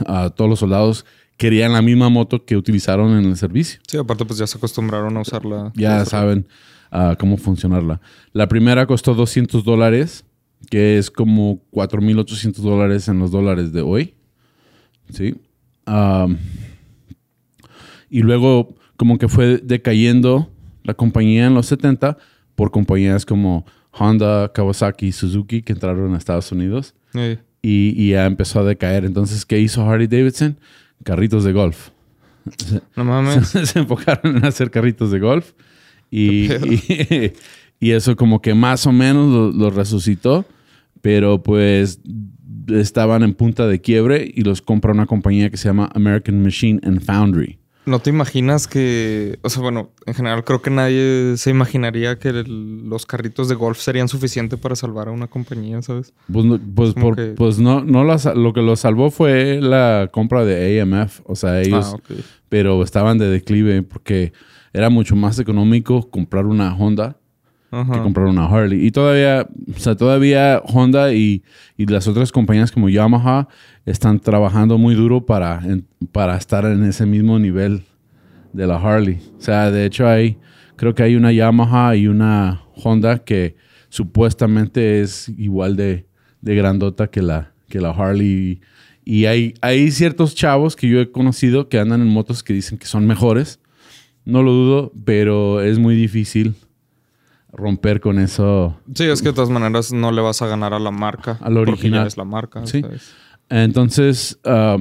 ah, 0.06 0.30
todos 0.34 0.48
los 0.48 0.58
soldados 0.60 1.04
querían 1.38 1.72
la 1.72 1.80
misma 1.80 2.10
moto 2.10 2.44
que 2.44 2.56
utilizaron 2.56 3.16
en 3.16 3.24
el 3.24 3.36
servicio. 3.38 3.80
Sí, 3.86 3.96
aparte 3.96 4.26
pues 4.26 4.38
ya 4.38 4.46
se 4.46 4.58
acostumbraron 4.58 5.16
a 5.16 5.20
usarla. 5.20 5.72
Ya 5.74 6.04
saben 6.04 6.46
ah, 6.90 7.16
cómo 7.18 7.38
funcionarla. 7.38 8.00
La 8.32 8.46
primera 8.48 8.86
costó 8.86 9.14
200 9.14 9.64
dólares, 9.64 10.26
que 10.68 10.98
es 10.98 11.10
como 11.10 11.62
4.800 11.72 12.54
dólares 12.56 13.08
en 13.08 13.18
los 13.20 13.30
dólares 13.30 13.72
de 13.72 13.80
hoy. 13.80 14.14
¿Sí? 15.10 15.36
Y 18.10 18.22
luego 18.22 18.74
como 18.96 19.18
que 19.18 19.28
fue 19.28 19.58
decayendo 19.58 20.50
la 20.82 20.94
compañía 20.94 21.46
en 21.46 21.54
los 21.54 21.66
70 21.66 22.18
por 22.54 22.70
compañías 22.70 23.24
como 23.24 23.64
Honda, 23.92 24.52
Kawasaki, 24.52 25.12
Suzuki 25.12 25.62
que 25.62 25.72
entraron 25.72 26.14
a 26.14 26.18
Estados 26.18 26.50
Unidos 26.52 26.94
Sí. 27.12 27.38
y, 27.62 27.94
y 27.96 28.10
ya 28.10 28.26
empezó 28.26 28.60
a 28.60 28.64
decaer. 28.64 29.04
Entonces, 29.04 29.46
¿qué 29.46 29.60
hizo 29.60 29.88
Harley 29.88 30.06
Davidson? 30.08 30.58
Carritos 31.04 31.44
de 31.44 31.52
golf. 31.52 31.90
No 32.96 33.04
mames. 33.04 33.48
se, 33.48 33.66
se 33.66 33.78
enfocaron 33.78 34.36
en 34.36 34.44
hacer 34.44 34.70
carritos 34.70 35.10
de 35.10 35.18
golf 35.18 35.52
y, 36.10 36.48
y 37.80 37.90
eso 37.90 38.16
como 38.16 38.40
que 38.40 38.54
más 38.54 38.86
o 38.86 38.92
menos 38.92 39.32
lo, 39.32 39.52
lo 39.52 39.70
resucitó, 39.70 40.46
pero 41.00 41.42
pues 41.42 42.00
estaban 42.68 43.22
en 43.22 43.34
punta 43.34 43.66
de 43.66 43.80
quiebre 43.80 44.30
y 44.34 44.42
los 44.42 44.62
compra 44.62 44.92
una 44.92 45.06
compañía 45.06 45.50
que 45.50 45.56
se 45.56 45.68
llama 45.68 45.90
American 45.94 46.42
Machine 46.42 46.80
and 46.82 47.00
Foundry. 47.02 47.58
¿No 47.88 47.98
te 48.00 48.10
imaginas 48.10 48.68
que, 48.68 49.38
o 49.42 49.48
sea, 49.48 49.62
bueno, 49.62 49.90
en 50.06 50.14
general 50.14 50.44
creo 50.44 50.60
que 50.62 50.70
nadie 50.70 51.34
se 51.36 51.50
imaginaría 51.50 52.18
que 52.18 52.28
el- 52.28 52.88
los 52.88 53.06
carritos 53.06 53.48
de 53.48 53.54
golf 53.54 53.78
serían 53.78 54.08
suficientes 54.08 54.58
para 54.58 54.76
salvar 54.76 55.08
a 55.08 55.10
una 55.10 55.26
compañía, 55.26 55.80
¿sabes? 55.82 56.12
Pues, 56.32 56.44
no- 56.44 56.60
pues, 56.74 56.92
Como 56.94 57.06
por- 57.06 57.16
que- 57.16 57.34
pues 57.36 57.58
no, 57.58 57.82
no 57.82 58.04
la 58.04 58.18
lo 58.34 58.52
que 58.52 58.62
lo 58.62 58.76
salvó 58.76 59.10
fue 59.10 59.60
la 59.60 60.08
compra 60.12 60.44
de 60.44 60.80
AMF, 60.80 61.20
o 61.24 61.34
sea, 61.34 61.60
ellos, 61.60 61.92
ah, 61.92 61.96
ok. 61.96 62.18
pero 62.48 62.82
estaban 62.82 63.18
de 63.18 63.28
declive 63.28 63.82
porque 63.82 64.32
era 64.72 64.90
mucho 64.90 65.16
más 65.16 65.38
económico 65.38 66.10
comprar 66.10 66.46
una 66.46 66.74
Honda 66.76 67.16
que 67.70 67.98
comprar 68.02 68.26
una 68.26 68.46
Harley. 68.46 68.86
Y 68.86 68.90
todavía, 68.90 69.46
o 69.74 69.78
sea, 69.78 69.94
todavía 69.94 70.62
Honda 70.64 71.12
y, 71.12 71.42
y 71.76 71.86
las 71.86 72.08
otras 72.08 72.32
compañías 72.32 72.72
como 72.72 72.88
Yamaha 72.88 73.48
están 73.84 74.20
trabajando 74.20 74.78
muy 74.78 74.94
duro 74.94 75.24
para, 75.26 75.60
en- 75.64 75.86
para 76.12 76.36
estar 76.36 76.64
en 76.64 76.84
ese 76.84 77.04
mismo 77.06 77.38
nivel 77.38 77.82
de 78.52 78.66
la 78.66 78.76
Harley. 78.76 79.18
O 79.38 79.40
sea, 79.42 79.70
de 79.70 79.84
hecho 79.84 80.08
hay, 80.08 80.38
creo 80.76 80.94
que 80.94 81.02
hay 81.02 81.14
una 81.16 81.30
Yamaha 81.32 81.94
y 81.96 82.06
una 82.08 82.62
Honda 82.82 83.18
que 83.18 83.56
supuestamente 83.90 85.00
es 85.02 85.28
igual 85.36 85.76
de, 85.76 86.06
de 86.40 86.54
grandota 86.54 87.08
que 87.08 87.20
la, 87.22 87.52
que 87.68 87.80
la 87.80 87.90
Harley. 87.90 88.60
Y 89.04 89.26
hay, 89.26 89.54
hay 89.60 89.90
ciertos 89.90 90.34
chavos 90.34 90.74
que 90.76 90.88
yo 90.88 91.00
he 91.00 91.10
conocido 91.10 91.68
que 91.68 91.78
andan 91.78 92.00
en 92.00 92.08
motos 92.08 92.42
que 92.42 92.52
dicen 92.54 92.78
que 92.78 92.86
son 92.86 93.06
mejores. 93.06 93.60
No 94.24 94.42
lo 94.42 94.52
dudo, 94.52 94.92
pero 95.04 95.60
es 95.62 95.78
muy 95.78 95.94
difícil 95.96 96.54
romper 97.52 98.00
con 98.00 98.18
eso. 98.18 98.78
Sí, 98.94 99.04
es 99.04 99.22
que 99.22 99.28
de 99.28 99.34
todas 99.34 99.50
maneras 99.50 99.92
no 99.92 100.12
le 100.12 100.20
vas 100.20 100.42
a 100.42 100.46
ganar 100.46 100.74
a 100.74 100.78
la 100.78 100.90
marca. 100.90 101.38
Al 101.40 101.54
porque 101.54 101.72
original. 101.72 102.06
es 102.06 102.16
la 102.16 102.24
marca. 102.24 102.66
Sí. 102.66 102.80
¿sabes? 102.80 103.14
Entonces, 103.48 104.38
ah, 104.44 104.76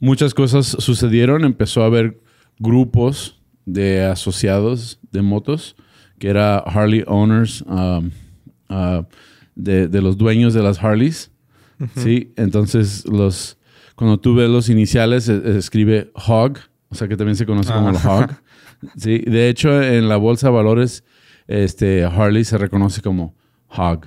muchas 0.00 0.34
cosas 0.34 0.66
sucedieron. 0.66 1.44
Empezó 1.44 1.82
a 1.82 1.86
haber 1.86 2.20
grupos 2.58 3.38
de 3.64 4.04
asociados 4.04 5.00
de 5.10 5.22
motos, 5.22 5.76
que 6.18 6.28
era 6.28 6.58
Harley 6.58 7.04
Owners, 7.06 7.62
um, 7.62 8.10
ah, 8.68 9.06
de, 9.54 9.88
de 9.88 10.02
los 10.02 10.16
dueños 10.16 10.54
de 10.54 10.62
las 10.62 10.82
Harleys. 10.82 11.30
Sí, 11.96 12.32
entonces 12.36 13.06
los 13.06 13.58
cuando 13.96 14.18
tú 14.18 14.34
ves 14.34 14.48
los 14.48 14.70
iniciales 14.70 15.24
se, 15.24 15.40
se 15.40 15.58
escribe 15.58 16.10
HOG, 16.14 16.58
o 16.88 16.94
sea 16.94 17.08
que 17.08 17.16
también 17.16 17.36
se 17.36 17.44
conoce 17.44 17.72
como 17.72 17.90
el 17.90 17.96
HOG. 17.96 18.30
Sí, 18.96 19.18
de 19.18 19.48
hecho 19.48 19.82
en 19.82 20.08
la 20.08 20.16
bolsa 20.16 20.48
de 20.48 20.52
valores 20.54 21.04
este 21.48 22.04
Harley 22.04 22.44
se 22.44 22.58
reconoce 22.58 23.00
como 23.02 23.34
HOG. 23.68 24.06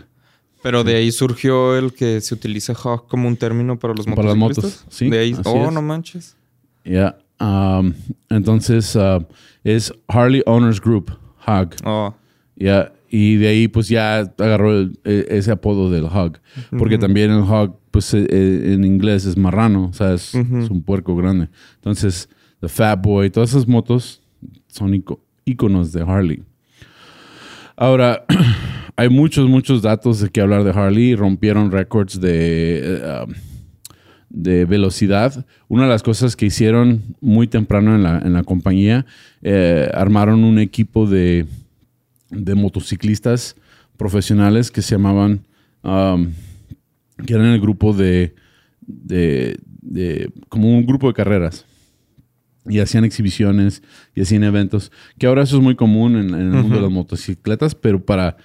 Pero 0.62 0.84
de 0.84 0.96
ahí 0.96 1.12
surgió 1.12 1.78
el 1.78 1.94
que 1.94 2.20
se 2.22 2.34
utilice 2.36 2.74
hog 2.74 3.08
como 3.08 3.28
un 3.30 3.38
término 3.38 3.80
para 3.80 3.94
los 3.94 4.06
Para 4.06 4.24
las 4.30 4.36
motociclistas. 4.36 4.82
motos, 4.82 4.96
sí, 4.96 5.10
De 5.10 5.20
ahí, 5.20 5.34
oh, 5.46 5.68
es. 5.68 5.72
no 5.74 5.82
manches. 5.82 6.36
Ya. 6.84 7.18
um, 7.40 7.94
entonces 8.30 8.94
uh, 8.96 9.24
es 9.64 9.94
Harley 10.10 10.44
Owners 10.46 10.82
Group, 10.82 11.12
HOG. 11.46 11.76
Oh, 11.86 12.14
Ya. 12.56 12.92
Y 13.12 13.38
de 13.38 13.48
ahí 13.48 13.68
pues 13.70 13.88
ya 13.88 14.20
agarró 14.20 14.78
el- 14.78 15.00
e- 15.04 15.26
ese 15.30 15.50
apodo 15.52 15.90
del 15.90 16.04
HOG. 16.06 16.40
Porque 16.78 16.96
Ujú. 16.96 17.02
también 17.06 17.32
el 17.32 17.40
HOG 17.42 17.80
pues 17.90 18.14
eh, 18.14 18.28
eh, 18.30 18.74
en 18.74 18.84
inglés 18.86 19.26
es 19.26 19.36
marrano, 19.38 19.86
o 19.88 19.94
sea, 19.94 20.14
es, 20.14 20.36
Ujú. 20.36 20.58
es 20.60 20.70
un 20.70 20.84
puerco 20.84 21.16
grande. 21.16 21.48
Entonces, 21.76 22.30
The 22.60 22.68
Fat 22.68 23.02
Boy, 23.02 23.30
todas 23.32 23.50
esas 23.52 23.68
motos 23.68 24.22
son 24.80 24.94
ico- 24.94 25.20
íconos 25.46 25.92
de 25.92 26.02
Harley. 26.02 26.44
Ahora, 27.76 28.26
hay 28.96 29.10
muchos, 29.10 29.48
muchos 29.50 29.82
datos 29.82 30.20
de 30.20 30.30
que 30.30 30.42
hablar 30.42 30.64
de 30.64 30.72
Harley. 30.72 31.16
Rompieron 31.16 31.72
récords 31.72 32.20
de, 32.20 32.80
eh, 32.84 33.24
um, 33.26 33.34
de 34.30 34.66
velocidad. 34.66 35.46
Una 35.68 35.84
de 35.84 35.90
las 35.90 36.04
cosas 36.04 36.36
que 36.36 36.46
hicieron 36.48 37.02
muy 37.22 37.48
temprano 37.48 37.96
en 37.96 38.04
la, 38.04 38.20
en 38.20 38.34
la 38.34 38.44
compañía, 38.44 39.06
eh, 39.42 39.90
armaron 39.94 40.44
un 40.44 40.60
equipo 40.60 41.08
de, 41.08 41.46
de 42.30 42.56
motociclistas 42.56 43.56
profesionales 43.98 44.72
que 44.72 44.82
se 44.82 44.96
llamaban, 44.96 45.42
um, 45.84 46.32
que 47.26 47.34
eran 47.34 47.48
el 47.48 47.60
grupo 47.62 47.94
de, 47.94 48.34
de- 48.82 50.32
como 50.50 50.70
un 50.78 50.86
grupo 50.86 51.08
de 51.08 51.14
carreras. 51.14 51.66
Y 52.70 52.80
hacían 52.80 53.04
exhibiciones 53.04 53.82
y 54.16 54.22
hacían 54.22 54.44
eventos, 54.44 54.92
que 55.18 55.26
ahora 55.28 55.42
eso 55.44 55.58
es 55.58 55.64
muy 55.64 55.76
común 55.76 56.16
en, 56.16 56.30
en 56.30 56.54
el 56.54 56.62
mundo 56.62 56.76
de 56.76 56.82
las 56.84 56.92
motocicletas, 56.92 57.74
pero 57.76 58.06
para, 58.06 58.38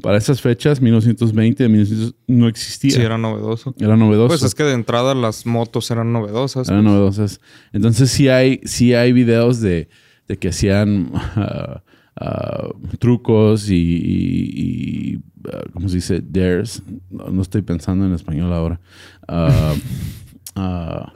para 0.00 0.16
esas 0.18 0.40
fechas, 0.40 0.80
1920, 0.80 1.68
1900, 1.68 2.14
no 2.28 2.48
existía. 2.48 2.92
sí, 2.92 3.00
era 3.02 3.18
novedoso. 3.18 3.74
Era 3.78 3.96
novedoso. 3.96 4.28
Pues 4.28 4.42
es 4.44 4.54
que 4.54 4.62
de 4.62 4.72
entrada 4.74 5.14
las 5.14 5.44
motos 5.46 5.90
eran 5.90 6.12
novedosas. 6.12 6.68
Eran 6.68 6.84
pues. 6.84 6.94
novedosas. 6.94 7.40
Entonces 7.72 8.10
sí 8.10 8.28
hay, 8.28 8.60
sí 8.64 8.94
hay 8.94 9.12
videos 9.12 9.60
de, 9.60 9.88
de 10.28 10.36
que 10.38 10.48
hacían 10.50 11.10
ah, 11.14 11.82
ah, 12.16 12.68
trucos 13.00 13.68
y, 13.68 13.74
y- 13.74 15.14
y, 15.14 15.18
ah, 15.52 15.62
¿cómo 15.72 15.88
se 15.88 15.96
dice? 15.96 16.22
Dares. 16.24 16.82
No, 17.10 17.28
no 17.30 17.42
estoy 17.42 17.62
pensando 17.62 18.06
en 18.06 18.12
español 18.14 18.52
ahora. 18.52 18.80
Ah, 19.26 19.74
ah, 20.54 21.12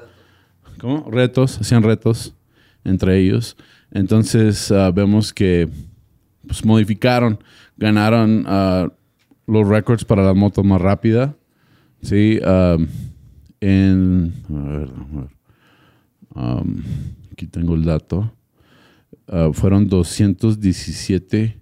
¿Cómo? 0.78 1.08
Retos. 1.10 1.58
Hacían 1.60 1.82
retos 1.82 2.34
entre 2.86 3.18
ellos. 3.18 3.56
Entonces 3.90 4.70
ah, 4.70 4.90
vemos 4.90 5.32
que 5.32 5.68
pues, 6.46 6.64
modificaron, 6.64 7.38
ganaron 7.76 8.44
ah, 8.46 8.88
los 9.46 9.68
récords 9.68 10.04
para 10.04 10.22
la 10.22 10.34
moto 10.34 10.64
más 10.64 10.80
rápida. 10.80 11.36
Sí, 12.02 12.38
en. 13.60 14.32
Aquí 17.32 17.46
tengo 17.46 17.74
el 17.74 17.84
dato. 17.84 18.32
Ah, 19.28 19.50
fueron 19.52 19.88
217 19.88 21.60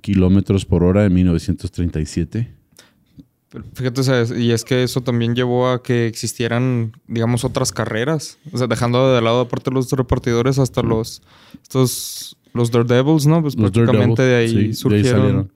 kilómetros 0.00 0.64
por 0.64 0.84
hora 0.84 1.04
en 1.06 1.14
1937. 1.14 2.57
Fíjate, 3.74 4.02
y 4.38 4.50
es 4.50 4.64
que 4.64 4.82
eso 4.82 5.00
también 5.00 5.34
llevó 5.34 5.68
a 5.68 5.82
que 5.82 6.06
existieran, 6.06 6.92
digamos, 7.06 7.44
otras 7.44 7.72
carreras. 7.72 8.38
O 8.52 8.58
sea, 8.58 8.66
dejando 8.66 9.14
de 9.14 9.22
lado 9.22 9.40
aparte 9.40 9.70
los 9.70 9.90
repartidores 9.90 10.58
hasta 10.58 10.82
los 10.82 11.22
estos 11.62 12.36
los 12.52 12.70
Daredevils, 12.70 13.26
¿no? 13.26 13.40
Pues 13.40 13.56
Los 13.56 13.70
prácticamente 13.70 14.22
de 14.22 14.36
ahí 14.36 14.48
sí, 14.48 14.74
surgieron. 14.74 15.20
salieron. 15.20 15.52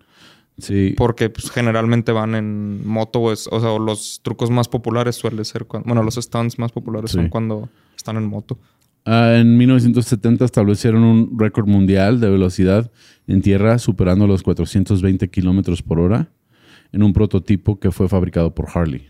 Sí. 0.58 0.94
Porque 0.96 1.28
pues, 1.30 1.50
generalmente 1.50 2.12
van 2.12 2.34
en 2.34 2.86
moto, 2.86 3.20
o, 3.20 3.36
sea, 3.36 3.78
los 3.78 4.20
trucos 4.22 4.50
más 4.50 4.68
populares 4.68 5.16
suele 5.16 5.44
ser 5.44 5.64
cuando, 5.64 5.86
bueno, 5.88 6.02
los 6.02 6.14
stunts 6.14 6.58
más 6.58 6.72
populares 6.72 7.10
Sí. 7.10 7.16
son 7.16 7.28
cuando 7.28 7.68
están 7.96 8.16
en 8.16 8.26
moto. 8.26 8.58
Ah, 9.04 9.34
en 9.36 9.56
1970 9.56 10.44
establecieron 10.44 11.02
un 11.02 11.38
récord 11.38 11.66
mundial 11.66 12.20
de 12.20 12.30
velocidad 12.30 12.90
en 13.26 13.42
tierra 13.42 13.78
superando 13.78 14.26
los 14.26 14.42
420 14.42 15.28
kilómetros 15.28 15.82
por 15.82 15.98
hora 15.98 16.28
en 16.92 17.02
un 17.02 17.12
prototipo 17.12 17.78
que 17.80 17.90
fue 17.90 18.08
fabricado 18.08 18.54
por 18.54 18.66
Harley. 18.72 19.08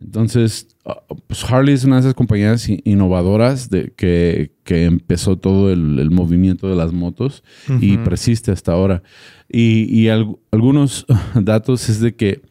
Entonces, 0.00 0.76
ah, 0.84 1.02
pues 1.28 1.44
Harley 1.50 1.74
es 1.74 1.84
una 1.84 1.96
de 1.96 2.00
esas 2.00 2.14
compañías 2.14 2.68
innovadoras 2.84 3.70
de, 3.70 3.92
que, 3.96 4.52
que 4.64 4.84
empezó 4.84 5.36
todo 5.38 5.72
el, 5.72 5.98
el 6.00 6.10
movimiento 6.10 6.68
de 6.68 6.74
las 6.74 6.92
motos 6.92 7.44
y 7.80 7.96
persiste 7.98 8.50
hasta 8.50 8.72
ahora. 8.72 9.02
Y, 9.48 9.84
y 9.94 10.08
al- 10.08 10.36
algunos 10.50 11.06
datos 11.40 11.88
es 11.88 12.00
de 12.00 12.16
que, 12.16 12.42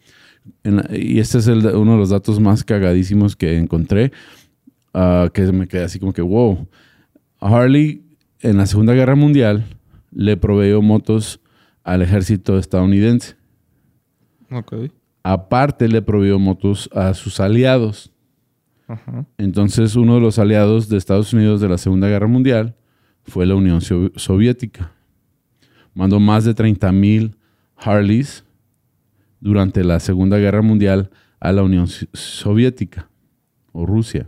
la- 0.63 0.87
y 0.97 1.19
este 1.19 1.39
es 1.39 1.47
el- 1.47 1.65
uno 1.75 1.91
de 1.93 1.97
los 1.97 2.09
datos 2.09 2.39
más 2.39 2.63
cagadísimos 2.63 3.35
que 3.35 3.57
encontré, 3.57 4.13
ah, 4.93 5.29
que 5.33 5.41
me 5.51 5.67
quedé 5.67 5.83
así 5.83 5.99
como 5.99 6.13
que, 6.13 6.21
wow, 6.21 6.65
Harley 7.41 8.03
en 8.39 8.55
la 8.57 8.65
Segunda 8.67 8.93
Guerra 8.93 9.15
Mundial 9.15 9.65
le 10.11 10.37
proveyó 10.37 10.81
motos 10.81 11.41
al 11.83 12.01
ejército 12.01 12.57
estadounidense. 12.57 13.35
Aparte 15.23 15.87
le 15.87 16.01
proveyó 16.01 16.37
motos 16.39 16.89
a 16.93 17.13
sus 17.13 17.39
aliados. 17.39 18.11
Ajá. 18.87 19.25
Entonces 19.37 19.95
uno 19.95 20.15
de 20.15 20.21
los 20.21 20.37
aliados 20.39 20.89
de 20.89 20.97
Estados 20.97 21.33
Unidos 21.33 21.61
de 21.61 21.69
la 21.69 21.77
Segunda 21.77 22.07
Guerra 22.09 22.27
Mundial 22.27 22.75
fue 23.23 23.45
la 23.45 23.55
Unión 23.55 23.79
Sov- 23.79 24.11
Soviética. 24.17 24.91
Mandó 25.93 26.19
más 26.19 26.43
de 26.43 26.53
30 26.53 26.91
mil 26.91 27.37
Harleys 27.77 28.43
durante 29.39 29.83
la 29.83 29.99
Segunda 29.99 30.37
Guerra 30.37 30.61
Mundial 30.61 31.09
a 31.39 31.51
la 31.53 31.63
Unión 31.63 31.87
So- 31.87 32.05
Soviética 32.13 33.09
o 33.71 33.85
Rusia. 33.85 34.27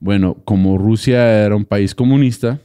Bueno, 0.00 0.34
como 0.44 0.78
Rusia 0.78 1.44
era 1.44 1.56
un 1.56 1.64
país 1.64 1.94
comunista, 1.94 2.60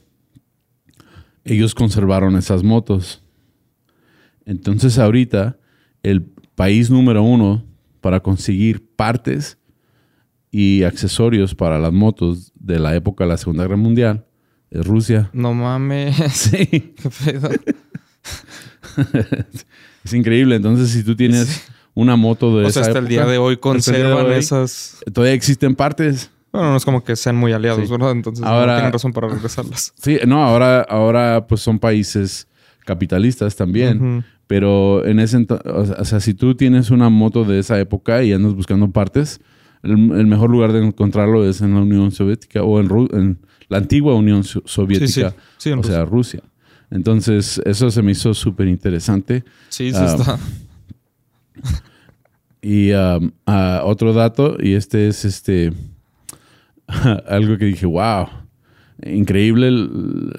ellos 1.43 1.73
conservaron 1.75 2.35
esas 2.35 2.63
motos. 2.63 3.21
Entonces 4.45 4.97
ahorita 4.99 5.57
el 6.03 6.23
país 6.55 6.89
número 6.89 7.23
uno 7.23 7.63
para 8.01 8.19
conseguir 8.21 8.83
partes 8.95 9.57
y 10.51 10.83
accesorios 10.83 11.55
para 11.55 11.79
las 11.79 11.93
motos 11.93 12.51
de 12.55 12.79
la 12.79 12.95
época 12.95 13.23
de 13.23 13.29
la 13.29 13.37
Segunda 13.37 13.63
Guerra 13.63 13.77
Mundial 13.77 14.25
es 14.69 14.85
Rusia. 14.85 15.29
No 15.33 15.53
mames. 15.53 16.15
Sí, 16.31 16.65
¿Qué 17.01 17.09
pedo? 17.25 17.49
es 20.03 20.13
increíble. 20.13 20.55
Entonces 20.55 20.89
si 20.89 21.03
tú 21.03 21.15
tienes 21.15 21.67
una 21.93 22.15
moto 22.15 22.57
de 22.57 22.65
O 22.65 22.69
sea, 22.69 22.81
esa 22.81 22.89
hasta 22.91 22.99
el 22.99 23.07
día 23.07 23.25
de 23.25 23.37
hoy 23.37 23.55
de 23.55 23.59
conservan 23.59 24.25
hoy, 24.27 24.33
esas. 24.33 24.97
Todavía 25.13 25.33
existen 25.33 25.75
partes. 25.75 26.31
Bueno, 26.51 26.71
no 26.71 26.77
es 26.77 26.83
como 26.85 27.03
que 27.03 27.15
sean 27.15 27.35
muy 27.37 27.53
aliados, 27.53 27.85
Sí. 27.85 27.91
¿verdad? 27.91 28.11
Entonces 28.11 28.43
Ahora- 28.45 28.73
no 28.73 28.77
tienen 28.79 28.93
razón 28.93 29.13
para 29.13 29.27
regresarlas. 29.29 29.93
Sí, 30.01 30.17
no, 30.27 30.43
ahora, 30.43 30.81
ahora 30.81 31.47
pues 31.47 31.61
son 31.61 31.79
países 31.79 32.47
capitalistas 32.85 33.55
también. 33.55 34.25
Pero 34.51 35.05
en 35.05 35.21
ese 35.21 35.37
ento- 35.39 35.61
o 35.65 36.03
sea, 36.03 36.19
si 36.19 36.33
tú 36.33 36.55
tienes 36.55 36.91
una 36.91 37.07
moto 37.07 37.45
de 37.45 37.59
esa 37.59 37.79
época 37.79 38.21
y 38.21 38.33
andas 38.33 38.53
buscando 38.53 38.91
partes, 38.91 39.39
el, 39.81 39.91
el 39.91 40.27
mejor 40.27 40.49
lugar 40.49 40.73
de 40.73 40.85
encontrarlo 40.85 41.47
es 41.47 41.61
en 41.61 41.73
la 41.73 41.79
Unión 41.79 42.11
Soviética 42.11 42.61
o 42.61 42.77
en, 42.81 42.89
Ru- 42.89 43.17
en 43.17 43.37
la 43.69 43.77
antigua 43.77 44.13
Unión 44.13 44.43
So- 44.43 44.61
Soviética, 44.65 45.07
Sí, 45.07 45.21
sí. 45.21 45.43
Sí, 45.57 45.69
en 45.69 45.79
o 45.79 45.83
sea, 45.83 46.03
Rusia. 46.03 46.41
Entonces, 46.89 47.61
eso 47.63 47.89
se 47.91 48.01
me 48.01 48.11
hizo 48.11 48.33
súper 48.33 48.67
interesante. 48.67 49.45
Sí, 49.69 49.91
sí 49.91 49.97
ah, 49.97 50.15
está. 50.19 50.39
Y 52.61 52.91
um, 52.91 53.31
ah, 53.45 53.83
otro 53.85 54.11
dato, 54.11 54.57
y 54.61 54.73
este 54.73 55.07
es 55.07 55.23
este 55.23 55.71
algo 57.27 57.57
que 57.57 57.63
dije, 57.65 57.85
wow, 57.85 58.27
increíble 59.05 59.67
el- 59.67 60.29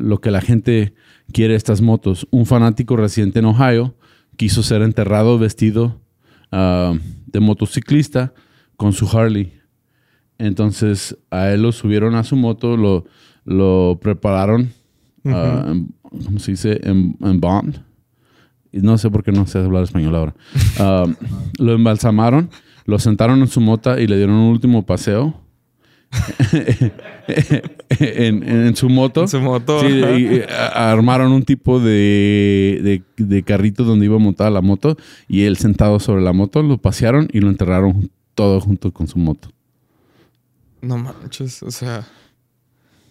lo 0.00 0.20
que 0.20 0.30
la 0.30 0.40
gente 0.40 0.94
quiere 1.32 1.54
estas 1.54 1.80
motos. 1.80 2.26
Un 2.30 2.46
fanático 2.46 2.96
residente 2.96 3.38
en 3.40 3.46
Ohio 3.46 3.94
quiso 4.36 4.62
ser 4.62 4.82
enterrado 4.82 5.38
vestido 5.38 6.00
ah, 6.52 6.94
de 7.26 7.40
motociclista 7.40 8.32
con 8.76 8.92
su 8.92 9.06
Harley. 9.16 9.52
Entonces 10.38 11.16
a 11.30 11.50
él 11.50 11.62
lo 11.62 11.72
subieron 11.72 12.14
a 12.14 12.24
su 12.24 12.36
moto, 12.36 12.76
lo, 12.76 13.04
lo 13.44 13.98
prepararon, 14.00 14.70
ah, 15.26 15.64
en- 15.68 15.94
¿cómo 16.24 16.38
se 16.38 16.52
dice? 16.52 16.80
En, 16.82 17.16
en 17.20 17.40
bond. 17.40 17.78
Y 18.72 18.78
no 18.80 18.98
sé 18.98 19.08
por 19.10 19.22
qué 19.22 19.30
no 19.30 19.46
sé 19.46 19.58
hablar 19.58 19.84
español 19.84 20.14
ahora. 20.16 20.34
Ah, 20.78 21.04
lo 21.58 21.72
embalsamaron, 21.72 22.50
lo 22.86 22.98
sentaron 22.98 23.40
en 23.40 23.46
su 23.46 23.60
mota 23.60 24.00
y 24.00 24.06
le 24.08 24.16
dieron 24.16 24.34
un 24.36 24.50
último 24.50 24.84
paseo 24.84 25.40
en, 27.98 28.42
en 28.42 28.76
su 28.76 28.88
moto. 28.88 29.22
En 29.22 29.28
su 29.28 29.40
moto. 29.40 29.80
Sí, 29.80 30.02
ajá. 30.02 30.18
y, 30.18 30.40
a- 30.48 30.92
armaron 30.92 31.32
un 31.32 31.42
tipo 31.44 31.80
de, 31.80 33.02
de, 33.16 33.24
de 33.24 33.42
carrito 33.42 33.84
donde 33.84 34.06
iba 34.06 34.18
montada 34.18 34.50
la 34.50 34.60
moto 34.60 34.96
y 35.28 35.42
él 35.44 35.56
sentado 35.56 35.98
sobre 36.00 36.22
la 36.22 36.32
moto, 36.32 36.62
lo 36.62 36.78
pasearon 36.78 37.28
y 37.32 37.40
lo 37.40 37.48
enterraron 37.48 38.10
todo 38.34 38.60
junto 38.60 38.92
con 38.92 39.06
su 39.08 39.18
moto. 39.18 39.50
No 40.82 40.98
manches, 40.98 41.62
o 41.62 41.70
sea. 41.70 42.04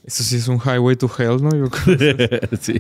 Eso 0.05 0.21
sí 0.21 0.35
es 0.35 0.49
un 0.49 0.57
highway 0.59 0.97
to 0.97 1.09
hell, 1.17 1.41
¿no? 1.41 1.49
Yo 1.55 1.69
creo. 1.69 2.17
sí. 2.59 2.73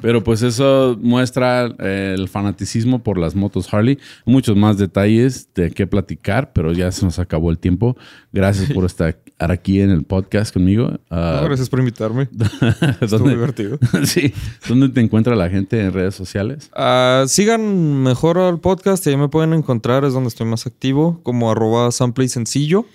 Pero 0.00 0.24
pues 0.24 0.42
eso 0.42 0.98
muestra 1.00 1.74
eh, 1.78 2.14
el 2.16 2.28
fanaticismo 2.28 3.02
por 3.02 3.18
las 3.18 3.34
motos 3.34 3.72
Harley. 3.72 3.98
Muchos 4.24 4.56
más 4.56 4.78
detalles 4.78 5.48
de 5.54 5.70
qué 5.70 5.86
platicar, 5.86 6.52
pero 6.52 6.72
ya 6.72 6.90
se 6.90 7.04
nos 7.04 7.18
acabó 7.18 7.50
el 7.50 7.58
tiempo. 7.58 7.96
Gracias 8.32 8.72
por 8.72 8.84
estar 8.86 9.18
aquí 9.38 9.80
en 9.80 9.90
el 9.90 10.04
podcast 10.04 10.52
conmigo. 10.52 10.90
No, 11.10 11.44
gracias 11.44 11.68
por 11.68 11.80
invitarme. 11.80 12.28
Estuvo 13.00 13.18
¿dónde, 13.18 13.34
divertido. 13.34 13.78
sí, 14.04 14.32
¿Dónde 14.68 14.88
te 14.88 15.00
encuentra 15.00 15.34
la 15.36 15.50
gente 15.50 15.80
en 15.80 15.92
redes 15.92 16.14
sociales? 16.14 16.70
Ah, 16.74 17.24
sigan 17.26 18.02
mejor 18.02 18.38
al 18.38 18.60
podcast 18.60 19.06
y 19.06 19.10
ahí 19.10 19.16
me 19.16 19.28
pueden 19.28 19.52
encontrar, 19.52 20.04
es 20.04 20.12
donde 20.12 20.28
estoy 20.28 20.46
más 20.46 20.66
activo, 20.66 21.20
como 21.22 21.50
arroba 21.50 21.90
sample 21.92 22.24
y 22.24 22.28
sencillo. 22.28 22.86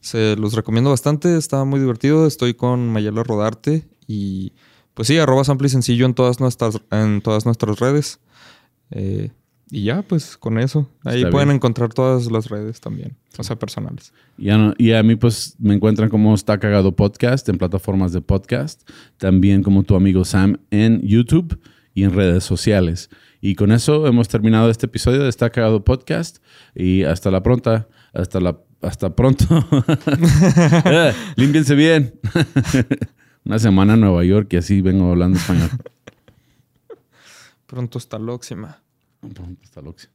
Se 0.00 0.36
los 0.36 0.54
recomiendo 0.54 0.90
bastante, 0.90 1.36
está 1.36 1.64
muy 1.64 1.80
divertido. 1.80 2.26
Estoy 2.26 2.54
con 2.54 2.88
Mayela 2.90 3.22
Rodarte 3.22 3.84
y 4.06 4.52
pues 4.94 5.08
sí, 5.08 5.18
arroba 5.18 5.44
sample 5.44 5.66
y 5.66 5.70
sencillo 5.70 6.06
en 6.06 6.14
todas 6.14 6.40
nuestras, 6.40 6.80
en 6.90 7.20
todas 7.20 7.44
nuestras 7.44 7.78
redes. 7.78 8.20
Eh, 8.90 9.30
y 9.70 9.84
ya, 9.84 10.02
pues 10.02 10.36
con 10.36 10.58
eso. 10.58 10.88
Ahí 11.04 11.18
Está 11.18 11.30
pueden 11.30 11.48
bien. 11.48 11.56
encontrar 11.56 11.92
todas 11.92 12.30
las 12.30 12.48
redes 12.48 12.80
también, 12.80 13.16
o 13.38 13.42
sea, 13.42 13.56
personales. 13.58 14.12
Y 14.38 14.50
a, 14.50 14.58
no- 14.58 14.74
y 14.78 14.92
a 14.92 15.02
mí 15.02 15.16
pues 15.16 15.56
me 15.58 15.74
encuentran 15.74 16.10
como 16.10 16.34
Está 16.34 16.58
Cagado 16.58 16.94
Podcast 16.94 17.48
en 17.48 17.58
plataformas 17.58 18.12
de 18.12 18.20
podcast. 18.20 18.88
También 19.16 19.62
como 19.62 19.82
tu 19.82 19.96
amigo 19.96 20.24
Sam 20.24 20.58
en 20.70 21.00
YouTube 21.02 21.58
y 21.94 22.04
en 22.04 22.12
redes 22.12 22.44
sociales. 22.44 23.08
Y 23.40 23.56
con 23.56 23.72
eso 23.72 24.06
hemos 24.06 24.28
terminado 24.28 24.70
este 24.70 24.86
episodio 24.86 25.22
de 25.22 25.28
Está 25.28 25.50
Cagado 25.50 25.82
Podcast. 25.82 26.38
Y 26.74 27.02
hasta 27.04 27.30
la 27.30 27.42
pronta. 27.42 27.88
Hasta 28.12 28.40
la 28.40 28.58
hasta 28.82 29.16
pronto. 29.16 29.44
Eh, 30.84 31.12
Límpiense 31.36 31.74
bien. 31.74 32.14
Una 33.44 33.58
semana 33.58 33.94
en 33.94 34.00
Nueva 34.00 34.24
York 34.24 34.52
y 34.52 34.56
así 34.56 34.80
vengo 34.80 35.10
hablando 35.10 35.38
español. 35.38 35.70
Pronto 37.66 37.98
hasta 37.98 38.18
la 38.18 38.24
próxima. 38.24 38.82
Pronto, 39.20 39.42
hasta 39.62 39.80
la 39.80 39.84
próxima. 39.84 40.12